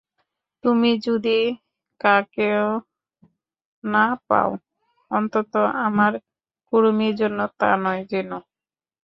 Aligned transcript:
তুমি 0.63 0.91
যদি 1.07 1.37
কাকেও 2.01 2.67
না 3.83 4.05
পাও, 4.27 4.49
অন্তত 5.11 5.53
আমার 5.87 6.11
কুঁড়েমির 6.73 7.13
জন্য 7.15 7.39
তা 7.59 7.69
নয়, 7.83 8.01
জেনো। 8.11 8.39